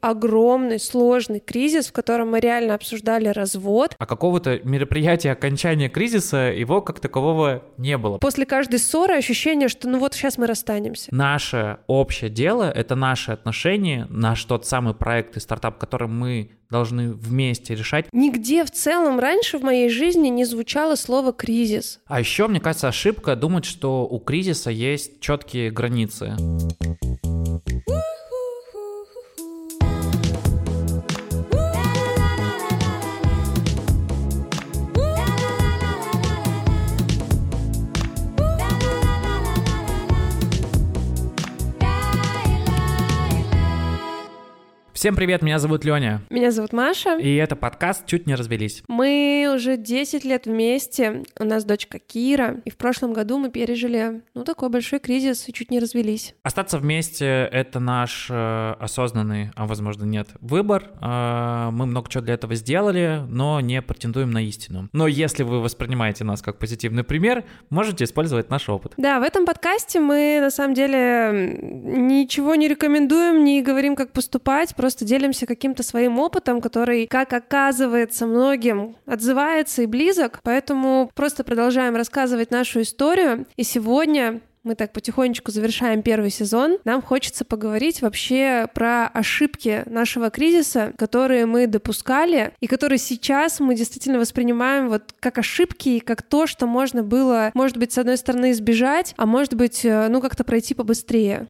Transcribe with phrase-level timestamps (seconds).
[0.00, 3.94] огромный, сложный кризис, в котором мы реально обсуждали развод.
[3.98, 8.18] А какого-то мероприятия окончания кризиса его как такового не было.
[8.18, 11.14] После каждой ссоры ощущение, что ну вот сейчас мы расстанемся.
[11.14, 17.12] Наше общее дело— это наши отношения, наш тот самый проект и стартап, который мы должны
[17.12, 18.06] вместе решать.
[18.12, 22.00] Нигде в целом раньше в моей жизни не звучало слово «кризис».
[22.06, 26.36] А еще, мне кажется, ошибка думать, что у кризиса есть четкие границы.
[44.98, 46.22] Всем привет, меня зовут Леня.
[46.28, 47.18] Меня зовут Маша.
[47.18, 48.82] И это подкаст «Чуть не развелись».
[48.88, 54.22] Мы уже 10 лет вместе, у нас дочка Кира, и в прошлом году мы пережили,
[54.34, 56.34] ну, такой большой кризис и чуть не развелись.
[56.42, 60.90] Остаться вместе— это наш э, осознанный, а возможно нет, выбор.
[61.00, 64.88] Э, мы много чего для этого сделали, но не претендуем на истину.
[64.92, 68.94] Но если вы воспринимаете нас как позитивный пример, можете использовать наш опыт.
[68.96, 74.74] Да, в этом подкасте мы на самом деле ничего не рекомендуем, не говорим, как поступать,
[74.74, 80.40] просто просто делимся каким-то своим опытом, который, как оказывается, многим отзывается и близок.
[80.42, 83.44] Поэтому просто продолжаем рассказывать нашу историю.
[83.56, 86.78] И сегодня мы так потихонечку завершаем первый сезон.
[86.86, 93.74] Нам хочется поговорить вообще про ошибки нашего кризиса, которые мы допускали и которые сейчас мы
[93.74, 98.16] действительно воспринимаем вот как ошибки и как то, что можно было, может быть, с одной
[98.16, 101.46] стороны избежать, а может быть, э, ну как-то пройти побыстрее.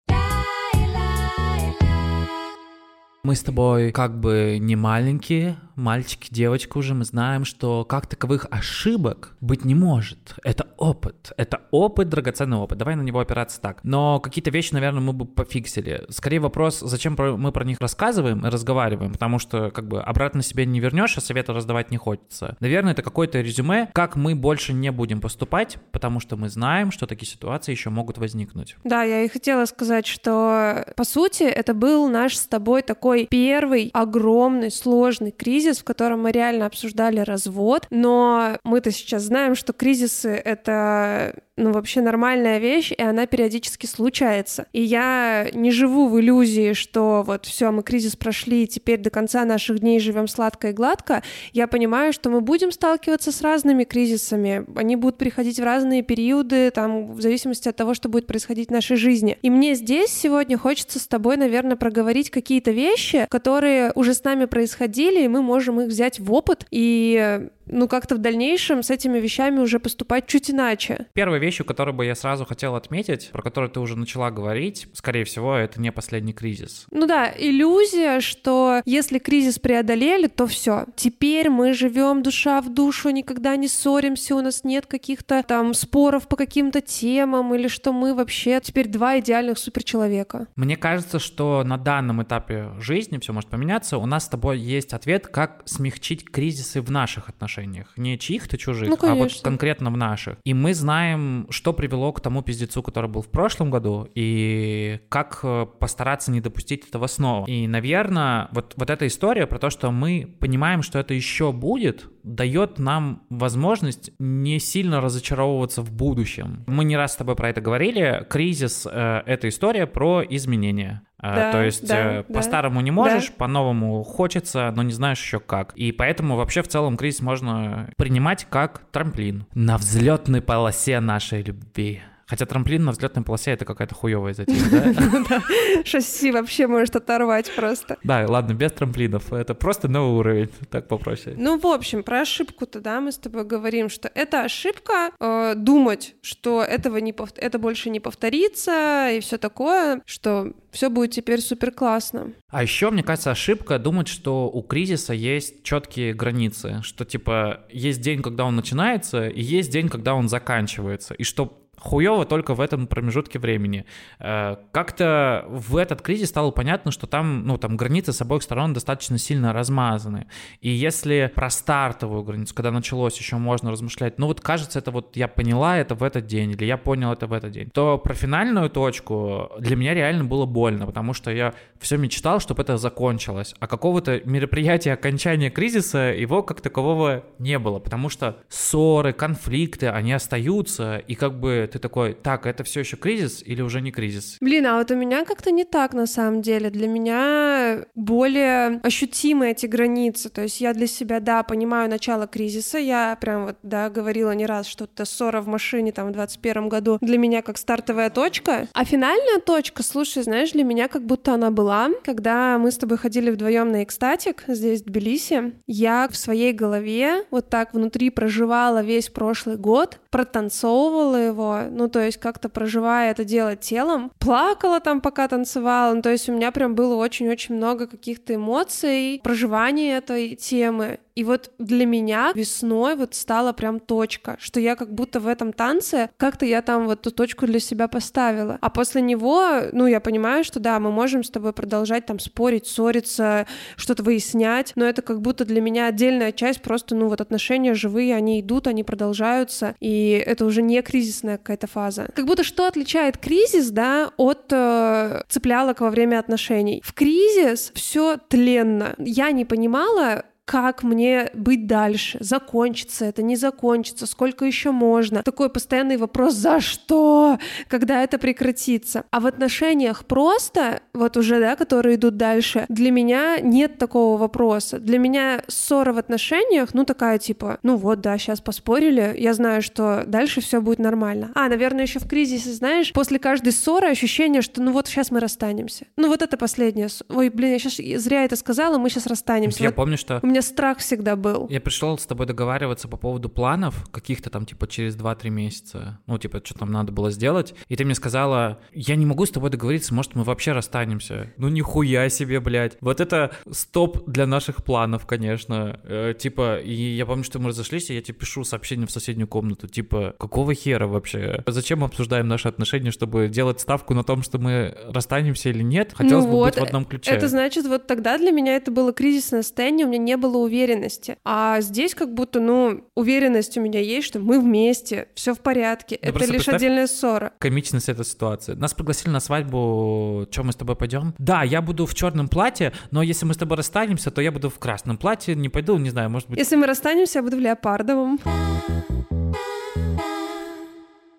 [3.22, 8.46] Мы с тобой как бы не маленькие, мальчики, девочки уже, мы знаем, что как таковых
[8.50, 10.34] ошибок быть не может.
[10.44, 11.32] Это опыт.
[11.36, 12.78] Это опыт, драгоценный опыт.
[12.78, 13.80] Давай на него опираться так.
[13.82, 16.04] Но какие-то вещи, наверное, мы бы пофиксили.
[16.08, 20.66] Скорее вопрос, зачем мы про них рассказываем и разговариваем, потому что как бы обратно себе
[20.66, 22.56] не вернешь, а совета раздавать не хочется.
[22.60, 27.06] Наверное, это какое-то резюме, как мы больше не будем поступать, потому что мы знаем, что
[27.06, 28.76] такие ситуации еще могут возникнуть.
[28.84, 33.90] Да, я и хотела сказать, что по сути это был наш с тобой такой первый
[33.92, 40.28] огромный сложный кризис, в котором мы реально обсуждали развод, но мы-то сейчас знаем, что кризисы—
[40.44, 44.66] это ну, вообще нормальная вещь, и она периодически случается.
[44.72, 49.10] И я не живу в иллюзии, что вот все, мы кризис прошли, и теперь до
[49.10, 51.22] конца наших дней живем сладко и гладко.
[51.52, 54.64] Я понимаю, что мы будем сталкиваться с разными кризисами.
[54.76, 58.72] Они будут приходить в разные периоды, там, в зависимости от того, что будет происходить в
[58.72, 59.36] нашей жизни.
[59.42, 62.88] И мне здесь сегодня хочется с тобой, наверное, проговорить какие-то вещи,
[63.28, 68.14] которые уже с нами происходили, и мы можем их взять в опыт и ну, как-то
[68.14, 71.06] в дальнейшем с этими вещами уже поступать чуть иначе.
[71.12, 75.24] Первая вещь, которую бы я сразу хотел отметить, про которую ты уже начала говорить, скорее
[75.24, 76.86] всего, это не последний кризис.
[76.90, 80.86] Ну да, иллюзия, что если кризис преодолели, то все.
[80.96, 86.28] Теперь мы живем душа в душу, никогда не ссоримся, у нас нет каких-то там споров
[86.28, 90.48] по каким-то темам, или что мы вообще теперь два идеальных суперчеловека.
[90.56, 93.98] Мне кажется, что на данном этапе жизни все может поменяться.
[93.98, 97.92] У нас с тобой есть ответ, как смягчить кризисы в наших отношениях отношениях.
[97.96, 100.38] Не чьих-то чужих, ну, а вот конкретно в наших.
[100.44, 105.40] И мы знаем, что привело к тому пиздецу, который был в прошлом году, и как
[105.42, 107.46] э, постараться не допустить этого снова.
[107.46, 112.08] И, наверное, вот, вот эта история про то, что мы понимаем, что это еще будет,
[112.22, 116.64] дает нам возможность не сильно разочаровываться в будущем.
[116.66, 118.26] Мы не раз с тобой про это говорили.
[118.28, 121.02] Кризис э,— это история про изменения.
[121.20, 123.34] А, да, То есть да, э, по-старому не можешь, да.
[123.38, 125.72] по-новому хочется, но не знаешь еще как.
[125.74, 132.02] И поэтому вообще в целом кризис можно принимать как трамплин на взлетной полосе нашей любви.
[132.28, 134.94] Хотя трамплин на взлетной полосе это какая-то хуевая затея,
[135.28, 135.42] да?
[135.84, 137.96] Шасси вообще может оторвать просто.
[138.04, 139.32] Да, ладно, без трамплинов.
[139.32, 141.34] Это просто новый уровень, так попроще.
[141.38, 146.16] Ну, в общем, про ошибку-то, да, мы с тобой говорим, что это ошибка э, думать,
[146.20, 151.72] что этого не это больше не повторится и все такое, что все будет теперь супер
[151.72, 152.32] классно.
[152.50, 158.00] А еще, мне кажется, ошибка думать, что у кризиса есть четкие границы, что типа есть
[158.00, 162.60] день, когда он начинается, и есть день, когда он заканчивается, и что хуево только в
[162.60, 163.84] этом промежутке времени.
[164.18, 168.72] Э, как-то в этот кризис стало понятно, что там, ну, там границы с обоих сторон
[168.72, 170.26] достаточно сильно размазаны.
[170.60, 175.16] И если про стартовую границу, когда началось, еще можно размышлять, ну вот кажется, это вот
[175.16, 178.14] я поняла это в этот день, или я понял это в этот день, то про
[178.14, 183.54] финальную точку для меня реально было больно, потому что я все мечтал, чтобы это закончилось.
[183.60, 190.12] А какого-то мероприятия окончания кризиса его как такового не было, потому что ссоры, конфликты, они
[190.12, 194.36] остаются, и как бы ты такой, так, это все еще кризис или уже не кризис?
[194.40, 196.70] Блин, а вот у меня как-то не так на самом деле.
[196.70, 200.28] Для меня более ощутимы эти границы.
[200.30, 202.78] То есть я для себя, да, понимаю начало кризиса.
[202.78, 206.68] Я прям вот, да, говорила не раз, что это ссора в машине там в 21
[206.68, 208.68] году для меня как стартовая точка.
[208.72, 212.98] А финальная точка, слушай, знаешь, для меня как будто она была, когда мы с тобой
[212.98, 215.54] ходили вдвоем на экстатик здесь, в Тбилиси.
[215.66, 222.00] Я в своей голове вот так внутри проживала весь прошлый год, протанцовывала его, ну, то
[222.04, 226.52] есть как-то проживая это дело телом, плакала там, пока танцевала, ну, то есть у меня
[226.52, 233.12] прям было очень-очень много каких-то эмоций, проживания этой темы, и вот для меня весной вот
[233.16, 237.10] стала прям точка, что я как будто в этом танце как-то я там вот ту
[237.10, 238.56] точку для себя поставила.
[238.60, 242.68] А после него, ну, я понимаю, что да, мы можем с тобой продолжать там спорить,
[242.68, 247.74] ссориться, что-то выяснять, но это как будто для меня отдельная часть, просто, ну, вот отношения
[247.74, 252.10] живые, они идут, они продолжаются, и это уже не кризисная какая-то фаза.
[252.14, 256.80] Как будто что отличает кризис, да, от э, цеплялок во время отношений?
[256.84, 258.94] В кризис все тленно.
[258.98, 265.22] Я не понимала, как мне быть дальше, закончится это, не закончится, сколько еще можно.
[265.22, 269.04] Такой постоянный вопрос, за что, когда это прекратится.
[269.10, 274.78] А в отношениях просто, вот уже, да, которые идут дальше, для меня нет такого вопроса.
[274.78, 279.60] Для меня ссора в отношениях, ну такая типа, ну вот, да, сейчас поспорили, я знаю,
[279.60, 281.30] что дальше все будет нормально.
[281.34, 285.20] А, наверное, еще в кризисе, знаешь, после каждой ссоры ощущение, что ну вот сейчас мы
[285.20, 285.84] расстанемся.
[285.98, 286.88] Ну вот это последнее.
[287.10, 289.62] Ой, блин, я сейчас зря это сказала, мы сейчас расстанемся.
[289.62, 291.46] Я вот помню, что у меня меня страх всегда был.
[291.50, 295.98] Я пришел с тобой договариваться по поводу планов, каких-то там, типа, через 2-3 месяца.
[296.06, 297.54] Ну, типа, что там надо было сделать.
[297.68, 301.32] И ты мне сказала, я не могу с тобой договориться, может, мы вообще расстанемся.
[301.36, 302.76] Ну, нихуя себе, блядь.
[302.80, 305.80] Вот это стоп для наших планов, конечно.
[305.84, 309.28] Э, типа, и я помню, что мы разошлись, и я тебе пишу сообщение в соседнюю
[309.28, 309.66] комнату.
[309.66, 311.42] Типа, какого хера вообще?
[311.46, 315.92] Зачем мы обсуждаем наши отношения, чтобы делать ставку на том, что мы расстанемся или нет?
[315.94, 317.10] Хотелось ну бы вот, быть в одном ключе.
[317.10, 320.44] Это значит, вот тогда для меня это было кризисное состояние, у меня не было было
[320.44, 321.16] уверенности.
[321.24, 325.98] А здесь как будто, ну, уверенность у меня есть, что мы вместе, все в порядке.
[326.02, 327.32] Да это лишь отдельная ссора.
[327.38, 328.54] Комичность этой ситуации.
[328.54, 331.14] Нас пригласили на свадьбу, что мы с тобой пойдем?
[331.18, 334.50] Да, я буду в черном платье, но если мы с тобой расстанемся, то я буду
[334.50, 336.38] в красном платье, не пойду, не знаю, может быть.
[336.38, 338.18] Если мы расстанемся, я буду в леопардовом.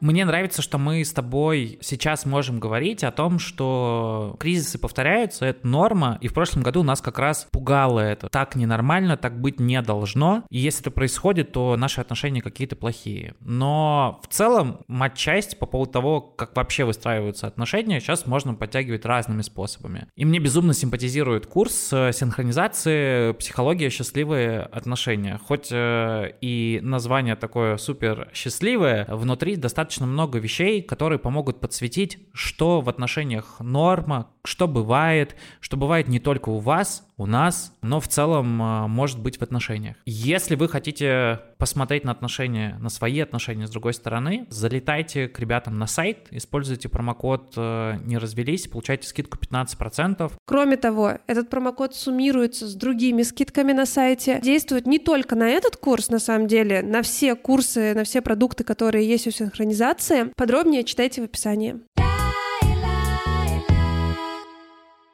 [0.02, 5.68] Мне нравится, что мы с тобой сейчас можем говорить о том, что кризисы повторяются, это
[5.68, 8.30] норма, и в прошлом году нас как раз пугало это.
[8.30, 13.36] Так ненормально, так быть не должно, и если это происходит, то наши отношения какие-то плохие.
[13.42, 19.42] Но в целом матчасть по поводу того, как вообще выстраиваются отношения, сейчас можно подтягивать разными
[19.42, 20.08] способами.
[20.16, 23.90] И мне безумно симпатизирует курс синхронизации «Психология.
[23.90, 25.40] Счастливые отношения».
[25.46, 32.20] Хоть э, и название такое супер счастливое, внутри достаточно достаточно много вещей, которые помогут подсветить,
[32.32, 38.00] что в отношениях норма, что бывает, что бывает не только у вас, у нас, но
[38.00, 39.96] в целом а, может быть в отношениях.
[40.06, 45.78] Если вы хотите посмотреть на отношения, на свои отношения с другой стороны, залетайте к ребятам
[45.78, 50.32] на сайт, используйте промокод э, «Не развелись», получайте скидку 15%.
[50.46, 55.78] Кроме того, этот промокод суммируется с другими скидками на сайте, действует не только на этот
[55.78, 60.32] курс, на самом деле, на все курсы, на все продукты, которые есть у синхронизации.
[60.36, 61.76] Подробнее читайте в описании.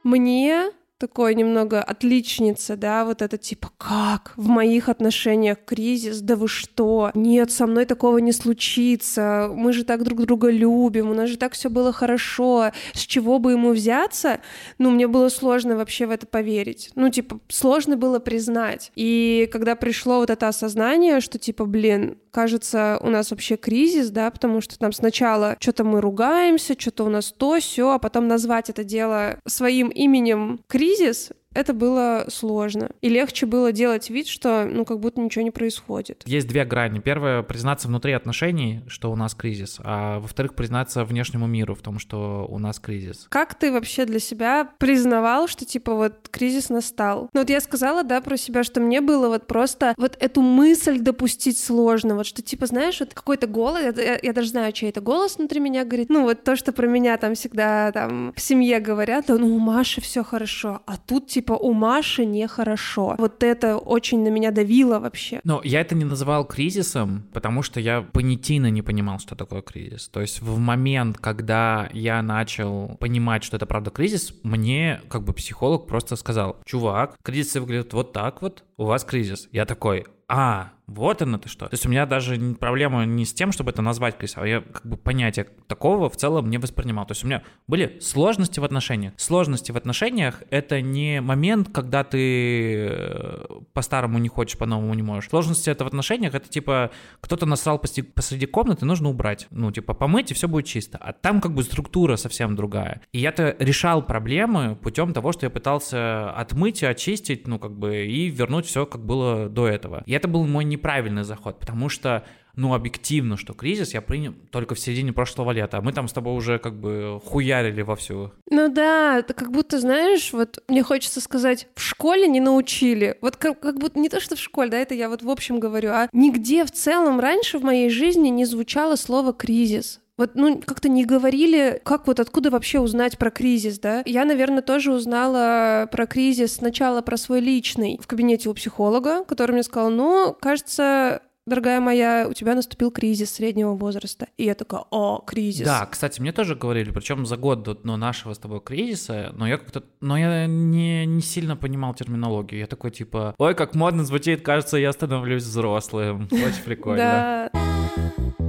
[0.06, 4.34] Мне такой немного отличница, да, вот это типа, как?
[4.38, 9.84] В моих отношениях кризис, да вы что, нет, со мной такого не случится, мы же
[9.84, 13.72] так друг друга любим, у нас же так все было хорошо, с чего бы ему
[13.72, 14.40] взяться,
[14.78, 19.76] ну, мне было сложно вообще в это поверить, ну, типа, сложно было признать, и когда
[19.76, 24.78] пришло вот это осознание, что, типа, блин, кажется, у нас вообще кризис, да, потому что
[24.78, 29.40] там сначала что-то мы ругаемся, что-то у нас то, все, а потом назвать это дело
[29.46, 32.92] своим именем кризис, кризис это было сложно.
[33.02, 36.24] И легче было делать вид, что, ну, как будто ничего не происходит.
[36.26, 37.00] Есть две грани.
[37.00, 42.00] Первое— признаться внутри отношений, что у нас кризис, а во-вторых, признаться внешнему миру в том,
[42.00, 43.28] что у нас кризис.
[43.30, 47.30] Как ты вообще для себя признавал, что, типа, вот кризис настал?
[47.34, 51.00] Ну, вот я сказала, да, про себя, что мне было вот просто вот эту мысль
[51.00, 55.02] допустить сложно, вот что, типа, знаешь, вот какой-то голос, я, я даже знаю, чей это
[55.02, 58.80] голос внутри меня говорит, ну, вот то, что про меня там всегда там в семье
[58.80, 63.16] говорят, да, ну, у Маши все хорошо, а тут, типа, типа у Маши нехорошо.
[63.18, 65.42] Вот это очень на меня давило вообще.
[65.44, 70.10] Но я это не называл кризисом, потому что я понятийно не понимал, что такое кризис.
[70.10, 75.34] То есть в момент, когда я начал понимать, что это правда кризис, мне как бы
[75.34, 79.48] психолог просто сказал, чувак, кризисы выглядят вот так вот, у вас кризис.
[79.52, 81.68] Я такой, а, вот оно ты что.
[81.68, 84.62] То есть у меня даже проблема не с тем, чтобы это назвать кризисом, а я
[84.62, 87.06] как бы понятие такого в целом не воспринимал.
[87.06, 89.14] То есть у меня были сложности в отношениях.
[89.18, 95.30] Сложности в отношениях— это не момент, когда ты э, по-старому не хочешь, по-новому не можешь.
[95.30, 99.48] Сложности это в отношениях— это типа кто-то насрал посреди комнаты, нужно убрать.
[99.50, 100.98] Ну, типа помыть, и все будет чисто.
[101.00, 103.02] А там как бы структура совсем другая.
[103.12, 108.06] И я-то решал проблемы путем того, что я пытался отмыть и очистить, ну, как бы,
[108.06, 110.04] и вернуть все, как было до этого.
[110.06, 112.24] И это был мой неправильный заход, потому что
[112.56, 116.14] ну, объективно, что кризис я принял только в середине прошлого лета, а мы там с
[116.14, 118.32] тобой уже как бы хуярили вовсю.
[118.50, 123.18] Ну да, это как будто, знаешь, вот мне хочется сказать, в школе не научили.
[123.22, 125.60] Вот как, как будто не то, что в школе, да, это я вот в общем
[125.60, 130.00] говорю, а нигде в целом раньше в моей жизни не звучало слово «кризис».
[130.18, 134.02] Вот, ну, как-то не говорили, как вот откуда вообще узнать про кризис, да?
[134.06, 139.52] Я, наверное, тоже узнала про кризис сначала про свой личный в кабинете у психолога, который
[139.52, 144.28] мне сказал, ну, кажется, дорогая моя, у тебя наступил кризис среднего возраста.
[144.38, 145.66] И я такая, о, кризис.
[145.66, 149.48] Да, кстати, мне тоже говорили, причем за год до, до нашего с тобой кризиса, но
[149.48, 152.62] я как-то, но я не, не сильно понимал терминологию.
[152.62, 156.30] Я такой, типа, ой, как модно звучит, кажется, я становлюсь взрослым.
[156.32, 157.50] Очень прикольно.
[157.54, 158.45] Да.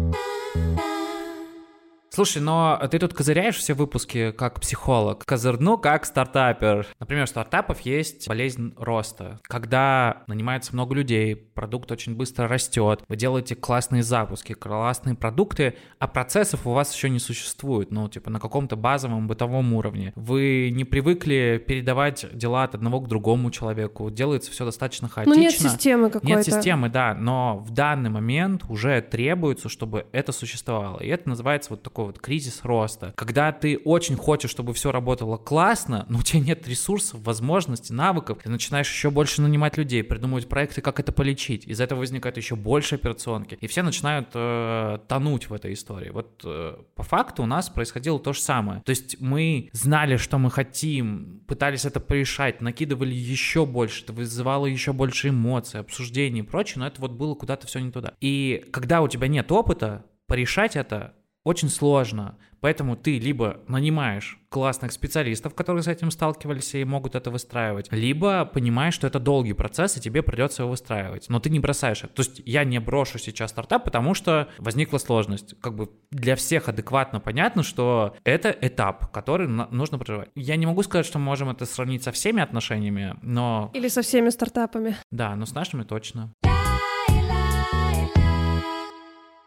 [2.17, 5.23] Слушай, но ты тут козыряешь все выпуски как психолог.
[5.27, 6.87] Козырну как стартапер.
[6.99, 9.39] Например, у стартапов есть болезнь роста.
[9.43, 16.09] Когда нанимается много людей, продукт очень быстро растет, вы делаете классные запуски, классные продукты, а
[16.09, 20.15] процессов у вас еще не существует, ну, типа на каком-то базовом бытовом уровне.
[20.17, 25.37] Вы не привыкли передавать дела от одного к другому человеку, делается все достаточно хаотично.
[25.37, 26.27] Ну, нет системы какой-то.
[26.27, 31.01] Нет системы, да, но в данный момент уже требуется, чтобы это существовало.
[31.01, 33.13] И это называется вот такой вот кризис роста.
[33.17, 38.39] Когда ты очень хочешь, чтобы все работало классно, но у тебя нет ресурсов, возможностей, навыков,
[38.43, 41.67] ты начинаешь еще больше нанимать людей, придумывать проекты, как это полечить.
[41.67, 43.59] Из этого возникают еще больше операционки.
[43.61, 46.11] И все начинают э, тонуть в этой истории.
[46.11, 48.83] Вот э, по факту у нас происходило то же самое.
[48.83, 54.67] То есть мы знали, что мы хотим, пытались это порешать, накидывали еще больше, это вызывало
[54.67, 58.15] еще больше эмоций, обсуждений и прочее, но это вот было куда-то все не туда.
[58.21, 61.15] И когда у тебя нет опыта, порешать это
[61.47, 62.37] очень сложно.
[62.61, 68.45] Поэтому ты либо нанимаешь классных специалистов, которые с этим сталкивались и могут это выстраивать, либо
[68.45, 71.29] понимаешь, что это долгий процесс, и тебе придется его выстраивать.
[71.29, 72.15] Но ты не бросаешь это.
[72.15, 75.55] То есть я не брошу сейчас стартап, потому что возникла сложность.
[75.61, 80.31] Как бы для всех адекватно понятно, что это этап, который нужно проживать.
[80.35, 83.71] Я не могу сказать, что мы можем это сравнить со всеми отношениями, но...
[83.73, 84.97] Или со всеми стартапами.
[85.13, 86.33] Да, но с нашими точно.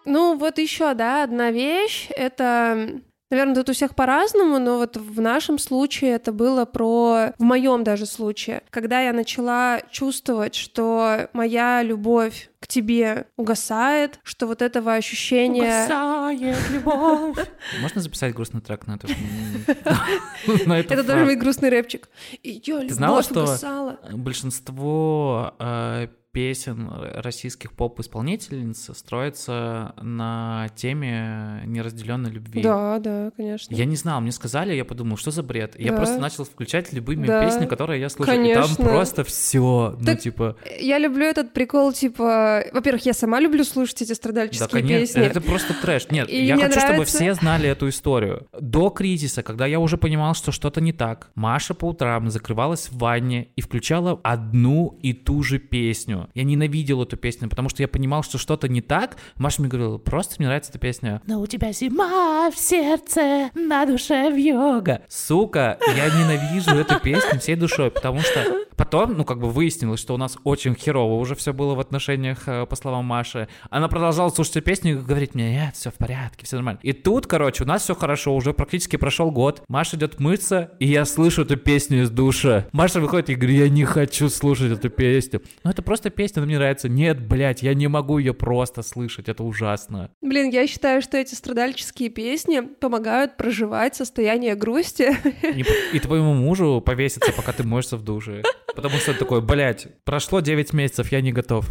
[0.05, 3.01] Ну, вот еще, да, одна вещь— это
[3.31, 7.83] Наверное, тут у всех по-разному, но вот в нашем случае это было про, в моем
[7.83, 14.95] даже случае, когда я начала чувствовать, что моя любовь к тебе угасает, что вот этого
[14.95, 15.85] ощущения...
[15.85, 17.37] Угасает любовь.
[17.81, 18.93] Можно записать грустный трек на
[20.47, 20.93] это?
[20.93, 22.09] Это должен быть грустный рэпчик.
[22.41, 32.62] Ее любовь знала, что большинство э, песен российских поп-исполнительниц строится на теме неразделенной любви.
[32.62, 33.74] Да, да, конечно.
[33.74, 35.75] Я не знал, мне сказали, я подумал, что за бред.
[35.77, 35.83] Да.
[35.83, 37.43] Я просто начал включать любыми да.
[37.43, 38.38] песни, которые я слушаю.
[38.38, 38.62] Конечно.
[38.62, 40.55] И там просто все, ну типа.
[40.79, 45.00] Я люблю этот прикол, типа, во-первых, я сама люблю слушать эти страдальческие да, конечно.
[45.00, 45.24] песни.
[45.24, 46.09] Это просто трэш.
[46.12, 46.88] Нет, и я хочу, нравится...
[46.88, 48.48] чтобы все знали эту историю.
[48.59, 52.98] До кризиса, когда я уже понимал, что что-то не так, Маша по утрам закрывалась в
[52.98, 56.31] ванне и включала одну и ту же песню песню.
[56.33, 59.17] Я ненавидел эту песню, потому что я понимал, что что-то не так.
[59.38, 61.21] Маша мне говорила, просто мне нравится эта песня.
[61.25, 65.01] Но у тебя зима в сердце, на душе в йога.
[65.07, 70.13] Сука, я ненавижу эту песню всей душой, потому что потом, ну, как бы выяснилось, что
[70.13, 73.47] у нас очень херово уже все было в отношениях, э, по словам Маши.
[73.69, 76.79] Она продолжала слушать эту песню и говорить мне, нет, все в порядке, все нормально.
[76.81, 79.63] И тут, короче, у нас все хорошо, уже практически прошел год.
[79.67, 82.67] Маша идет мыться, и я слышу эту песню из душа.
[82.71, 85.41] Маша выходит и говорит, я не хочу слушать эту песню.
[85.63, 86.89] Ну, это просто песня, она мне нравится.
[86.89, 90.11] Нет, блядь, я не могу ее просто слышать, это ужасно.
[90.21, 95.15] Блин, я считаю, что эти страдальческие песни помогают проживать состояние грусти.
[95.43, 98.43] И, и твоему мужу повеситься, пока ты моешься в душе.
[98.75, 101.67] Потому что такое, блядь, прошло 9 месяцев, я не готов.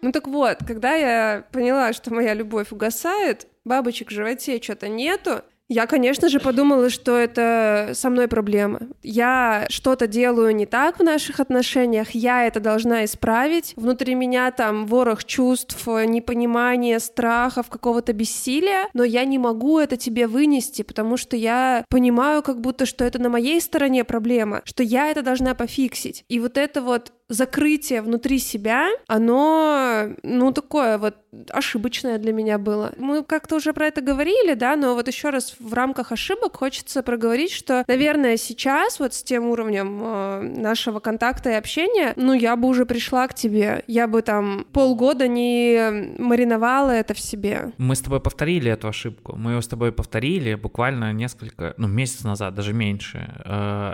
[0.00, 5.42] Ну так вот, когда я поняла, что моя любовь угасает, бабочек в животе что-то нету,
[5.68, 8.80] я, конечно же, подумала, что это со мной проблема.
[9.02, 13.74] Я что-то делаю не так в наших отношениях, я это должна исправить.
[13.76, 20.26] Внутри меня там ворох чувств, непонимания, страхов, какого-то бессилия, но я не могу это тебе
[20.26, 25.10] вынести, потому что я понимаю как будто, что это на моей стороне проблема, что я
[25.10, 26.24] это должна пофиксить.
[26.28, 31.16] И вот это вот закрытие внутри себя, оно, ну, такое вот
[31.50, 32.92] ошибочное для меня было.
[32.96, 37.02] Мы как-то уже про это говорили, да, но вот еще раз в рамках ошибок хочется
[37.02, 42.56] проговорить, что, наверное, сейчас вот с тем уровнем э, нашего контакта и общения, ну, я
[42.56, 47.72] бы уже пришла к тебе, я бы там полгода не мариновала это в себе.
[47.76, 52.24] Мы с тобой повторили эту ошибку, мы ее с тобой повторили буквально несколько, ну, месяц
[52.24, 53.18] назад, даже меньше.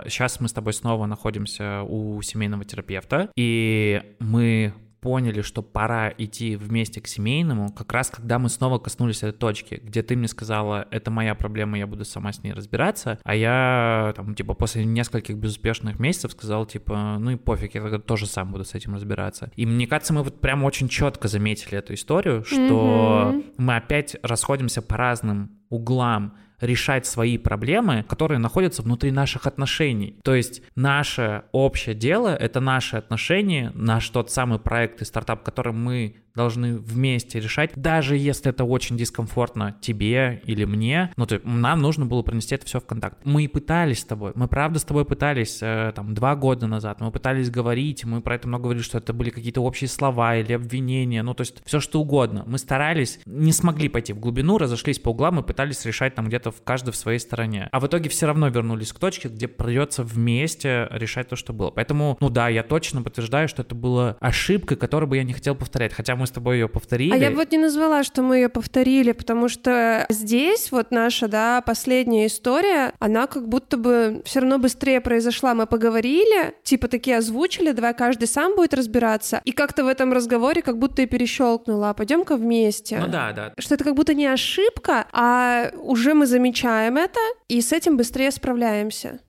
[0.07, 4.73] Сейчас э, мы с тобой снова находимся у семейного терапевта, и мы
[5.05, 9.79] поняли, что пора идти вместе к семейному, как раз когда мы снова коснулись этой точки,
[9.83, 14.13] где ты мне сказала, это моя проблема, я буду сама с ней разбираться, а я,
[14.15, 18.51] там, типа, после нескольких безуспешных месяцев сказал, типа, ну и пофиг, я тогда тоже сам
[18.51, 19.51] буду с этим разбираться.
[19.55, 23.53] И мне кажется, мы вот прям очень четко заметили эту историю, что mm-hmm.
[23.59, 30.19] мы опять расходимся по разным углам решать свои проблемы, которые находятся внутри наших отношений.
[30.23, 35.73] То есть наше общее дело— это наши отношения, наш тот самый проект и стартап, который
[35.73, 41.81] мы должны вместе решать, даже если это очень дискомфортно тебе или мне, ну, то нам
[41.81, 43.19] нужно было принести это все в контакт.
[43.23, 47.11] Мы пытались с тобой, мы правда с тобой пытались э, там два года назад, мы
[47.11, 51.23] пытались говорить, мы про это много говорили, что это были какие-то общие слова или обвинения,
[51.23, 52.43] ну, то есть все что угодно.
[52.45, 56.51] Мы старались, не смогли пойти в глубину, разошлись по углам и пытались решать там где-то
[56.51, 57.69] в каждой в своей стороне.
[57.71, 61.71] А в итоге все равно вернулись к точке, где придется вместе решать то, что было.
[61.71, 65.55] Поэтому, ну да, я точно подтверждаю, что это была ошибка, которую бы я не хотел
[65.55, 65.93] повторять.
[65.93, 67.13] Хотя мы мы с тобой ее повторили.
[67.13, 71.61] А я вот не назвала, что мы ее повторили, потому что здесь вот наша, да,
[71.61, 75.53] последняя история, она как будто бы все равно быстрее произошла.
[75.53, 79.41] Мы поговорили, типа такие озвучили, давай каждый сам будет разбираться.
[79.45, 82.97] И как-то в этом разговоре как будто и перещелкнула, а пойдем-ка вместе.
[82.99, 83.53] Ну да, да.
[83.59, 88.31] Что это как будто не ошибка, а уже мы замечаем это и с этим быстрее
[88.31, 89.19] справляемся.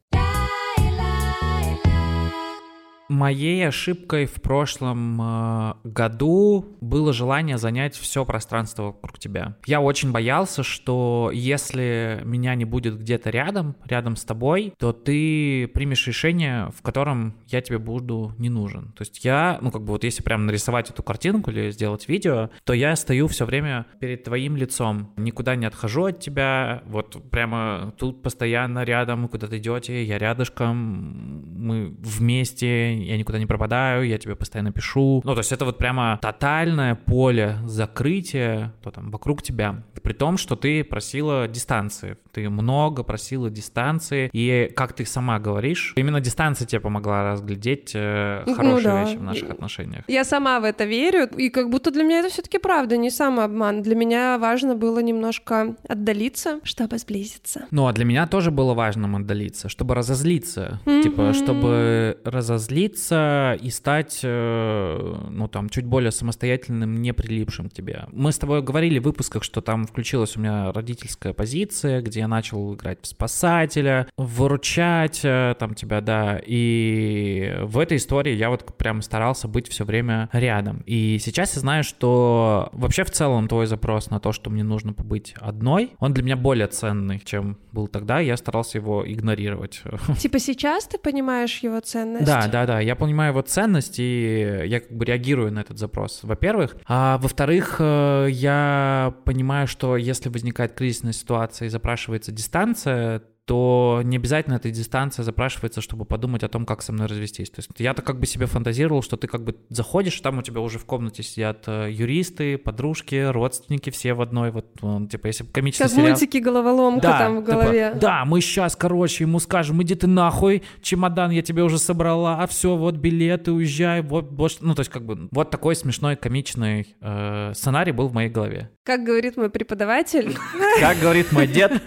[3.08, 9.56] Моей ошибкой в прошлом э, году было желание занять все пространство вокруг тебя.
[9.64, 15.68] Я очень боялся, что если меня не будет где-то рядом, рядом с тобой, то ты
[15.68, 18.92] примешь решение, в котором я тебе буду не нужен.
[18.92, 22.50] То есть я, ну как бы вот если прям нарисовать эту картинку или сделать видео,
[22.64, 27.94] то я стою все время перед твоим лицом, никуда не отхожу от тебя, вот прямо
[27.98, 34.18] тут постоянно рядом, куда ты идете, я рядышком, мы вместе, я никуда не пропадаю, я
[34.18, 35.20] тебе постоянно пишу.
[35.24, 39.82] Ну, то есть это вот прямо тотальное поле закрытия, то там вокруг тебя.
[40.02, 42.16] При том, что ты просила дистанции.
[42.32, 44.30] Ты много просила дистанции.
[44.32, 49.04] И как ты сама говоришь, именно дистанция тебе помогла разглядеть э, ну хорошие ну, да.
[49.04, 50.04] вещи в наших отношениях.
[50.06, 51.28] Я сама в это верю.
[51.36, 53.82] И как будто для меня это все-таки правда, не самообман.
[53.82, 57.66] Для меня важно было немножко отдалиться, чтобы сблизиться.
[57.70, 60.80] Ну, а для меня тоже было важно отдалиться, чтобы разозлиться.
[60.84, 61.02] Mm-hmm.
[61.02, 67.72] Типа, чтобы разозлиться разделиться и стать, э, ну, там, чуть более самостоятельным, не прилипшим к
[67.72, 68.04] тебе.
[68.12, 72.28] Мы с тобой говорили в выпусках, что там включилась у меня родительская позиция, где я
[72.28, 78.76] начал играть в спасателя, выручать э, там тебя, да, и в этой истории я вот
[78.76, 80.82] прям старался быть все время рядом.
[80.86, 84.92] И сейчас я знаю, что вообще в целом твой запрос на то, что мне нужно
[84.92, 89.82] побыть одной, он для меня более ценный, чем был тогда, я старался его игнорировать.
[90.18, 92.26] Типа сейчас ты понимаешь его ценность?
[92.26, 96.20] Да, да, да, я понимаю его ценность, и я как бы реагирую на этот запрос,
[96.22, 96.76] во-первых.
[96.86, 104.16] А во-вторых, э, я понимаю, что если возникает кризисная ситуация и запрашивается дистанция, то не
[104.16, 107.48] обязательно эта дистанция запрашивается, чтобы подумать о том, как со мной развестись.
[107.48, 110.60] То есть я-то как бы себе фантазировал, что ты как бы заходишь, там у тебя
[110.60, 115.44] уже в комнате сидят э, юристы, подружки, родственники, все в одной, вот, ну, типа, если
[115.44, 116.08] комический как сериал...
[116.08, 117.88] мультики головоломка да, там в типа, голове.
[117.90, 122.42] Типа, да, мы сейчас, короче, ему скажем, иди ты нахуй, чемодан я тебе уже собрала,
[122.42, 126.16] а все, вот билеты, уезжай, вот, вот, ну, то есть как бы вот такой смешной,
[126.16, 128.70] комичный э, сценарий был в моей голове.
[128.82, 130.36] Как говорит мой преподаватель.
[130.80, 131.80] Как говорит мой дед,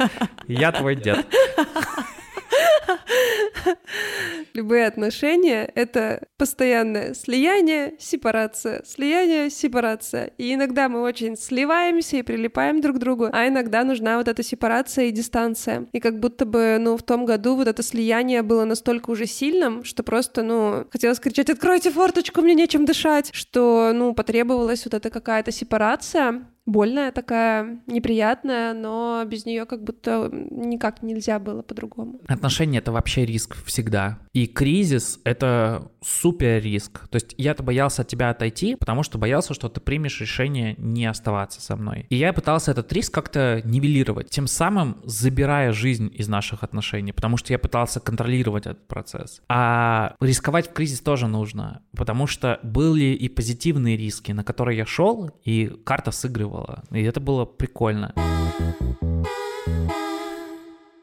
[0.47, 1.25] я твой дед.
[4.53, 10.31] Любые отношения— это постоянное слияние, сепарация, слияние, сепарация.
[10.37, 14.43] И иногда мы очень сливаемся и прилипаем друг к другу, а иногда нужна вот эта
[14.43, 15.87] сепарация и дистанция.
[15.93, 19.83] И как будто бы, ну, в том году вот это слияние было настолько уже сильным,
[19.83, 25.09] что просто, ну, хотелось кричать «Откройте форточку, мне нечем дышать!», что, ну, потребовалась вот эта
[25.09, 32.19] какая-то сепарация, больная такая, неприятная, но без нее как будто никак нельзя было по-другому.
[32.27, 34.19] Отношения— это вообще риск всегда.
[34.34, 37.08] И кризис— это супер риск.
[37.10, 41.05] То есть я-то боялся от тебя отойти, потому что боялся, что ты примешь решение не
[41.05, 42.05] оставаться со мной.
[42.10, 47.38] И я пытался этот риск как-то нивелировать, тем самым забирая жизнь из наших отношений, потому
[47.38, 49.41] что я пытался контролировать этот процесс.
[49.49, 54.86] А рисковать в кризис тоже нужно, потому что были и позитивные риски, на которые я
[54.86, 56.58] шел, и карта сыгрывала.
[56.91, 58.13] И это было прикольно.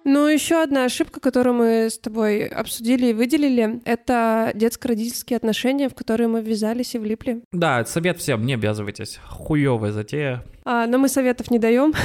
[0.09, 5.95] Ну, еще одна ошибка, которую мы с тобой обсудили и выделили, это детско-родительские отношения, в
[5.95, 7.43] которые мы ввязались и влипли.
[7.51, 9.19] Да, совет всем, не обвязывайтесь.
[9.27, 10.45] Хуевая затея.
[10.69, 11.95] А, но мы советов не даем.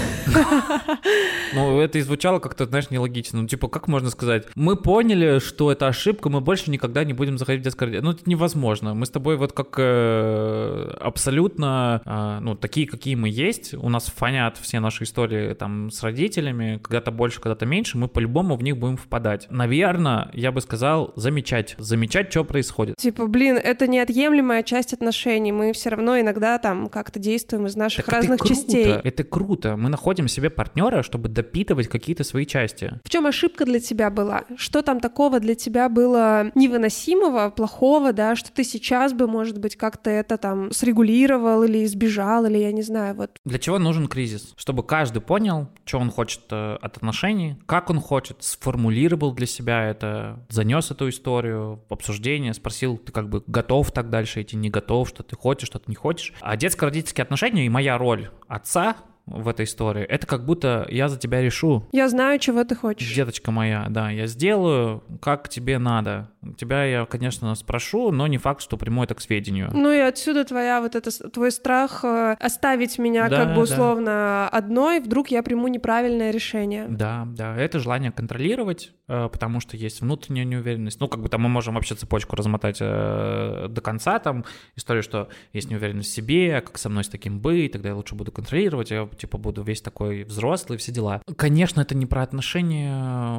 [1.54, 3.42] Ну, это и звучало как-то, знаешь, нелогично.
[3.42, 4.48] Ну, типа, как можно сказать?
[4.56, 8.02] Мы поняли, что это ошибка, мы больше никогда не будем заходить в детское.
[8.02, 8.94] Ну, это невозможно.
[8.94, 13.74] Мы с тобой вот как э, абсолютно, э, ну, такие, какие мы есть.
[13.74, 16.80] У нас фонят все наши истории там с родителями.
[16.82, 17.98] Когда-то больше, когда-то меньше.
[17.98, 19.48] Мы по-любому в них будем впадать.
[19.50, 21.76] Наверное, я бы сказал, замечать.
[21.80, 22.96] Замечать, что происходит.
[22.96, 25.52] Типа, блин, это неотъемлемая часть отношений.
[25.52, 28.86] Мы все равно иногда там как-то действуем из наших так разных частей.
[29.04, 29.76] Это круто.
[29.78, 33.00] Мы находим себе партнера, чтобы допитывать какие-то свои части.
[33.04, 34.44] В чем ошибка для тебя была?
[34.56, 39.76] Что там такого для тебя было невыносимого, плохого, да, что ты сейчас бы, может быть,
[39.76, 43.32] как-то это там срегулировал или избежал, или я не знаю, вот.
[43.46, 44.54] Для чего нужен кризис?
[44.56, 49.86] Чтобы каждый понял, что он хочет э, от отношений, как он хочет, сформулировал для себя
[49.86, 54.70] это, занес эту историю в обсуждение, спросил, ты как бы готов так дальше идти, не
[54.70, 56.34] готов, что ты хочешь, что ты не хочешь.
[56.42, 60.04] А детско-родительские отношения и моя роль отца в этой истории.
[60.04, 61.88] Это как будто я за тебя решу.
[61.92, 63.14] Я знаю, чего ты хочешь.
[63.14, 66.30] Деточка моя, да, я сделаю, как тебе надо.
[66.58, 69.70] Тебя я, конечно, спрошу, но не факт, что приму это к сведению.
[69.72, 74.06] Ну и отсюда твоя вот это твой страх э, оставить меня да, как бы условно
[74.06, 74.50] да.
[74.50, 76.88] одной, вдруг я приму неправильное решение.
[76.90, 81.00] Да, да, это желание контролировать, э, потому что есть внутренняя неуверенность.
[81.00, 84.44] Ну, как бы там мы можем вообще цепочку размотать э, до конца, там
[84.76, 88.16] история, что есть неуверенность в себе, как со мной с таким быть, тогда я лучше
[88.16, 91.22] буду контролировать, я типа буду весь такой взрослый, все дела.
[91.36, 92.94] Конечно, это не про отношения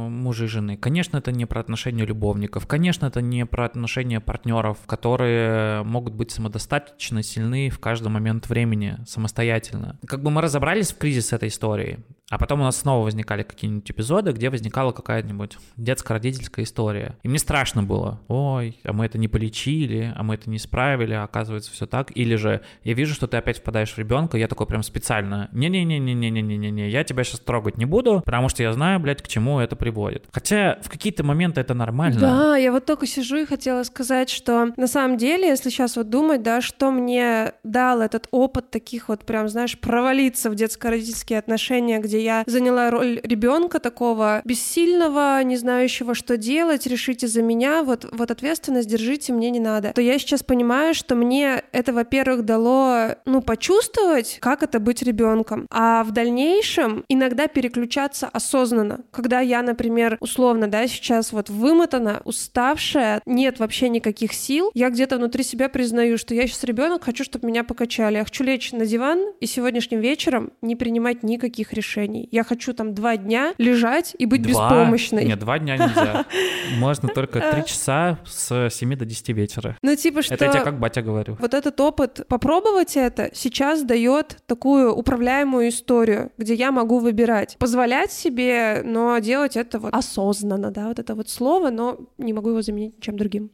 [0.09, 4.79] мужа и жены, конечно, это не про отношения любовников, конечно, это не про отношения партнеров,
[4.87, 9.99] которые могут быть самодостаточно сильны в каждый момент времени самостоятельно.
[10.07, 12.01] Как бы мы разобрались в кризис этой истории,
[12.33, 17.19] а потом у нас снова возникали какие-нибудь эпизоды, где возникала какая-нибудь детско-родительская история.
[17.23, 18.23] И мне страшно было.
[18.29, 22.11] Ой, а мы это не полечили, а мы это не исправили, а оказывается все так.
[22.17, 26.89] Или же я вижу, что ты опять впадаешь в ребенка, я такой прям специально, не-не-не-не-не-не-не-не,
[26.89, 30.25] я тебя сейчас трогать не буду, потому что я знаю, блядь, к чему это приводит.
[30.33, 32.21] Хотя в какие-то моменты это нормально.
[32.21, 36.09] Да, я вот только сижу и хотела сказать, что на самом деле, если сейчас вот
[36.09, 41.99] думать, да, что мне дал этот опыт таких вот прям, знаешь, провалиться в детско-родительские отношения,
[41.99, 48.07] где я заняла роль ребенка такого бессильного, не знающего, что делать, решите за меня, вот,
[48.13, 49.93] вот ответственность держите, мне не надо.
[49.93, 55.52] То я сейчас понимаю, что мне это, во-первых, дало, ну, почувствовать, как это быть ребенком,
[55.71, 59.01] а в дальнейшем иногда переключаться осознанно.
[59.11, 65.17] Когда я, например, условно, да, сейчас вот вымотана, уставшая, нет вообще никаких сил, я где-то
[65.17, 68.17] внутри себя признаю, что я сейчас ребенок, хочу, чтобы меня покачали.
[68.17, 72.29] Я хочу лечь на диван и сегодняшним вечером не принимать никаких решений.
[72.31, 74.69] Я хочу там два дня лежать и быть два?
[74.69, 75.25] беспомощной.
[75.25, 76.25] Нет, два дня нельзя.
[76.79, 79.77] Можно только три часа с 7 до 10 вечера.
[79.83, 80.35] Ну, типа, что...
[80.35, 81.37] Это я тебе как батя говорю.
[81.41, 87.57] Вот этот опыт, попробовать это сейчас дает такую управляемую историю, где я могу выбирать.
[87.59, 92.51] Позволять себе, но делать это вот осознанно, да, вот это вот слово, но не могу
[92.51, 93.51] его заменить ничем другим.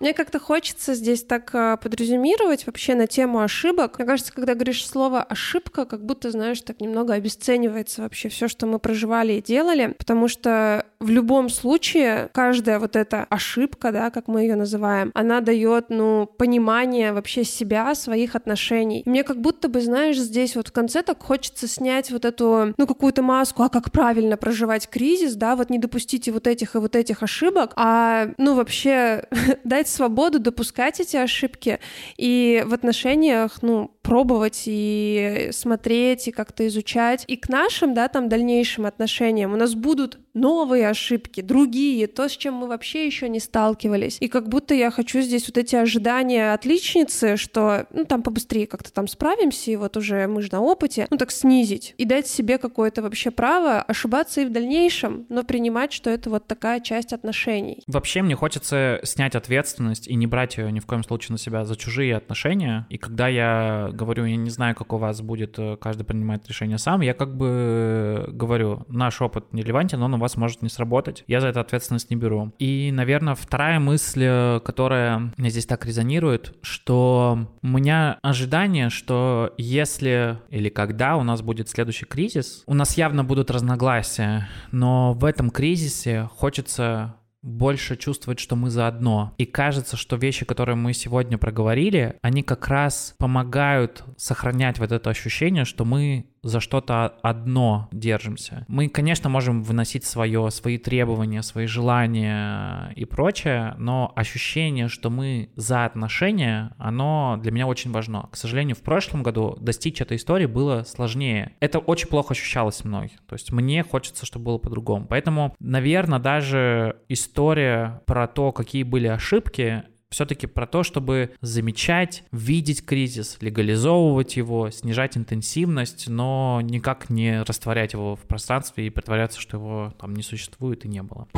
[0.00, 3.98] Мне как-то хочется здесь так а, подразумировать вообще на тему ошибок.
[3.98, 8.66] Мне кажется, когда говоришь слово ошибка, как будто, знаешь, так немного обесценивается вообще все, что
[8.66, 14.28] мы проживали и делали, потому что в любом случае каждая вот эта ошибка, да, как
[14.28, 19.02] мы ее называем, она дает, ну, понимание вообще себя, своих отношений.
[19.06, 22.86] мне как будто бы, знаешь, здесь вот в конце так хочется снять вот эту, ну,
[22.86, 26.96] какую-то маску, а как правильно проживать кризис, да, вот не допустите вот этих и вот
[26.96, 29.24] этих ошибок, а, ну, вообще
[29.64, 31.78] дать дать свободу допускать эти ошибки
[32.16, 37.24] и в отношениях, ну, пробовать и смотреть, и как-то изучать.
[37.28, 42.36] И к нашим, да, там, дальнейшим отношениям у нас будут новые ошибки, другие, то, с
[42.36, 44.18] чем мы вообще еще не сталкивались.
[44.20, 48.92] И как будто я хочу здесь вот эти ожидания отличницы, что ну там побыстрее как-то
[48.92, 52.58] там справимся, и вот уже мы же на опыте, ну так снизить и дать себе
[52.58, 57.82] какое-то вообще право ошибаться и в дальнейшем, но принимать, что это вот такая часть отношений.
[57.86, 61.64] Вообще мне хочется снять ответственность и не брать ее ни в коем случае на себя
[61.64, 62.86] за чужие отношения.
[62.90, 66.76] И когда я говорю, я не знаю, как у вас будет, э, каждый принимает решение
[66.76, 71.22] сам, я как бы говорю, наш опыт не релевантен, он у вас может не сработать.
[71.28, 72.52] Я за это ответственность не беру.
[72.58, 79.54] И, наверное, вторая мысль, э, которая мне здесь так резонирует, что у меня ожидание, что
[79.58, 85.24] если или когда у нас будет следующий кризис, у нас явно будут разногласия, но в
[85.24, 89.32] этом кризисе хочется больше чувствовать, что мы заодно.
[89.38, 95.10] И кажется, что вещи, которые мы сегодня проговорили, они как раз помогают сохранять вот это
[95.10, 98.64] ощущение, что мы за что-то одно держимся.
[98.68, 105.50] Мы, конечно, можем выносить свое, свои требования, свои желания и прочее, но ощущение, что мы
[105.56, 108.28] за отношения, оно для меня очень важно.
[108.30, 111.52] К сожалению, в прошлом году достичь этой истории было сложнее.
[111.60, 113.12] Это очень плохо ощущалось мной.
[113.26, 115.06] То есть мне хочется, чтобы было по-другому.
[115.06, 119.82] Поэтому, наверное, даже история про то, какие были ошибки,
[120.16, 127.92] все-таки про то, чтобы замечать, видеть кризис, легализовывать его, снижать интенсивность, но никак не растворять
[127.92, 131.28] его в пространстве и притворяться, что его там не существует и не было.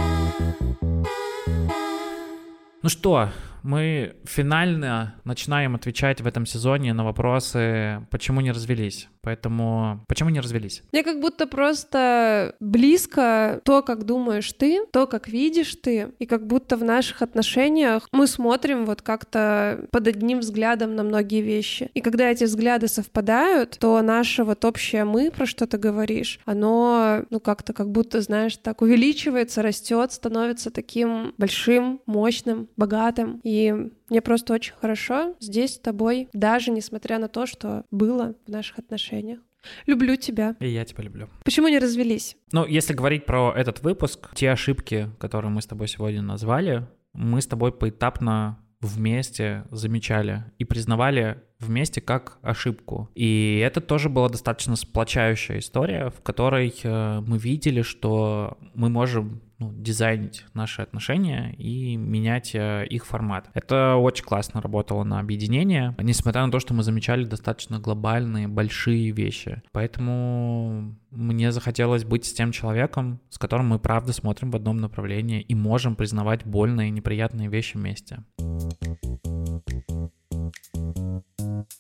[2.81, 3.31] Ну что,
[3.63, 9.09] мы финально начинаем отвечать в этом сезоне на вопросы, почему не развелись.
[9.23, 10.83] Поэтому почему не развелись?
[10.93, 16.47] Мне как будто просто близко то, как думаешь ты, то, как видишь ты, и как
[16.47, 21.91] будто в наших отношениях мы смотрим вот как-то под одним взглядом на многие вещи.
[21.93, 27.25] И когда эти взгляды совпадают, то наше вот общее «мы», про что ты говоришь, оно,
[27.31, 33.41] ну, как-то как будто, знаешь, так увеличивается, растет, становится таким большим, мощным, богатым.
[33.49, 33.75] И
[34.11, 38.79] мне просто очень хорошо здесь с тобой, даже несмотря на то, что было в наших
[38.79, 39.39] отношениях.
[39.87, 40.55] Люблю тебя.
[40.61, 41.31] И я тебя люблю.
[41.45, 42.37] Почему не развелись?
[42.53, 47.41] Ну, если говорить про этот выпуск, те ошибки, которые мы с тобой сегодня назвали, мы
[47.41, 53.11] с тобой поэтапно вместе замечали и признавали вместе как ошибку.
[53.15, 59.41] И это тоже была достаточно сплочающая история, в которой э, мы видели, что мы можем
[59.59, 63.51] ну, дизайнить наши отношения и менять э, их формат.
[63.55, 69.11] Это очень классно работало на объединение, несмотря на то, что мы замечали достаточно глобальные, большие
[69.11, 69.63] вещи.
[69.73, 75.41] Поэтому мне захотелось быть с тем человеком, с которым мы правда смотрим в одном направлении
[75.41, 78.23] и можем признавать больные и неприятные вещи вместе.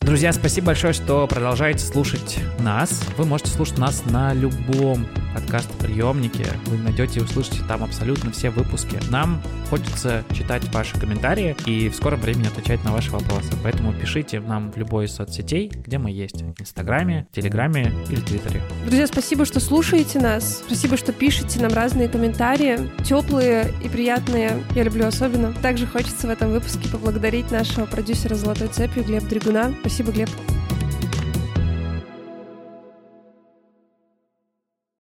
[0.08, 3.02] Друзья, спасибо большое, что продолжаете слушать нас.
[3.18, 5.06] Вы можете слушать нас на любом
[5.38, 6.46] подкаст-приемнике.
[6.66, 8.98] Вы найдете и услышите там абсолютно все выпуски.
[9.10, 13.52] Нам хочется читать ваши комментарии и в скором времени отвечать на ваши вопросы.
[13.62, 16.42] Поэтому пишите нам в любой из соцсетей, где мы есть.
[16.42, 18.62] В Инстаграме, Телеграме или Твиттере.
[18.84, 20.62] Друзья, спасибо, что слушаете нас.
[20.66, 22.90] Спасибо, что пишете нам разные комментарии.
[23.04, 24.62] Теплые и приятные.
[24.74, 25.52] Я люблю особенно.
[25.52, 29.74] Также хочется в этом выпуске поблагодарить нашего продюсера «Золотой цепью» Глеб Дригуна.
[29.80, 30.30] Спасибо, Глеб.